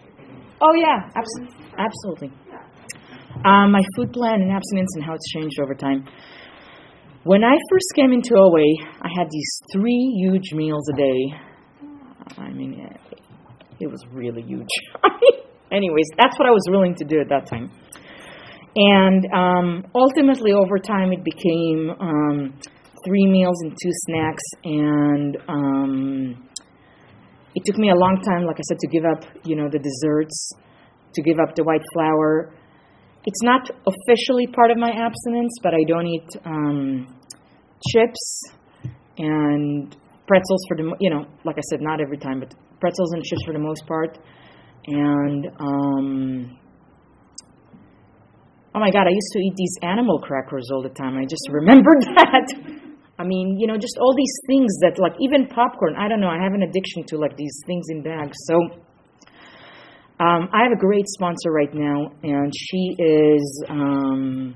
[0.60, 2.30] Oh yeah, abs- absolutely.
[2.48, 2.60] Yeah.
[3.44, 6.04] Um, my food plan and abstinence and how it's changed over time.
[7.24, 8.66] When I first came into OA,
[9.02, 11.34] I had these three huge meals a day.
[12.38, 13.20] I mean, it,
[13.80, 14.68] it was really huge.
[15.72, 17.70] Anyways, that's what I was willing to do at that time.
[18.78, 22.60] And um, ultimately, over time, it became um,
[23.06, 24.42] three meals and two snacks.
[24.64, 26.48] And um,
[27.54, 29.78] it took me a long time, like I said, to give up, you know, the
[29.78, 30.52] desserts,
[31.14, 32.52] to give up the white flour.
[33.24, 37.16] It's not officially part of my abstinence, but I don't eat um,
[37.90, 38.42] chips
[39.16, 39.96] and
[40.28, 43.42] pretzels for the, you know, like I said, not every time, but pretzels and chips
[43.46, 44.18] for the most part.
[44.86, 46.58] And um,
[48.76, 51.16] oh my God, I used to eat these animal crackers all the time.
[51.16, 52.46] I just remembered that.
[53.18, 55.96] I mean, you know, just all these things that, like, even popcorn.
[55.96, 56.28] I don't know.
[56.28, 58.36] I have an addiction to like these things in bags.
[58.44, 58.54] So
[60.18, 64.54] Um, I have a great sponsor right now, and she is, um,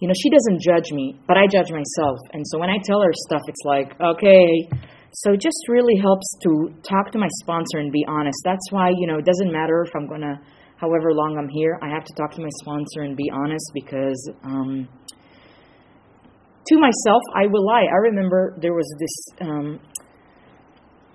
[0.00, 2.18] you know, she doesn't judge me, but I judge myself.
[2.32, 4.68] And so when I tell her stuff, it's like, okay.
[5.12, 8.38] So it just really helps to talk to my sponsor and be honest.
[8.44, 10.40] That's why, you know, it doesn't matter if I'm going to,
[10.80, 14.30] however long I'm here, I have to talk to my sponsor and be honest because
[14.44, 14.88] um,
[16.68, 17.84] to myself, I will lie.
[17.84, 19.80] I remember there was this um,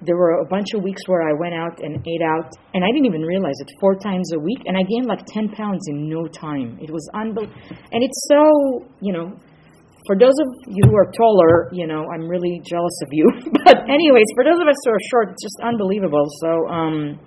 [0.05, 2.87] there were a bunch of weeks where I went out and ate out, and I
[2.91, 6.09] didn't even realize it four times a week, and I gained like 10 pounds in
[6.09, 6.77] no time.
[6.81, 7.57] It was unbelievable.
[7.91, 9.33] And it's so, you know,
[10.05, 13.25] for those of you who are taller, you know, I'm really jealous of you.
[13.65, 16.27] but, anyways, for those of us who are short, it's just unbelievable.
[16.41, 17.19] So, um,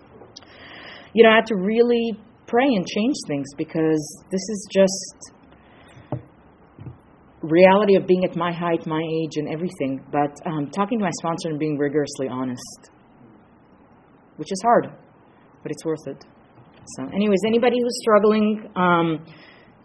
[1.15, 2.13] you know, I had to really
[2.49, 5.33] pray and change things because this is just
[7.43, 11.11] reality of being at my height, my age, and everything, but um, talking to my
[11.21, 12.91] sponsor and being rigorously honest,
[14.37, 14.89] which is hard,
[15.63, 16.25] but it's worth it.
[16.97, 19.25] So, anyways, anybody who's struggling, um,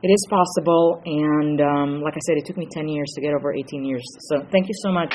[0.01, 3.33] it is possible, and um, like I said, it took me 10 years to get
[3.33, 4.03] over 18 years.
[4.29, 5.13] So, thank you so much.